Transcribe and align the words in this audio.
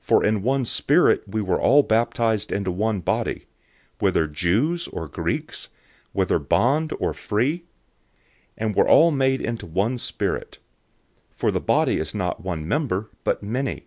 For 0.04 0.24
in 0.24 0.42
one 0.42 0.64
Spirit 0.64 1.22
we 1.28 1.40
were 1.40 1.60
all 1.60 1.84
baptized 1.84 2.50
into 2.50 2.72
one 2.72 2.98
body, 2.98 3.46
whether 4.00 4.26
Jews 4.26 4.88
or 4.88 5.06
Greeks, 5.06 5.68
whether 6.12 6.40
bond 6.40 6.92
or 6.98 7.14
free; 7.14 7.62
and 8.58 8.74
were 8.74 8.88
all 8.88 9.12
given 9.12 9.20
to 9.28 9.36
drink 9.36 9.48
into 9.48 9.66
one 9.66 9.98
Spirit. 9.98 10.58
012:014 11.30 11.36
For 11.36 11.52
the 11.52 11.60
body 11.60 11.98
is 12.00 12.12
not 12.12 12.42
one 12.42 12.66
member, 12.66 13.10
but 13.22 13.44
many. 13.44 13.86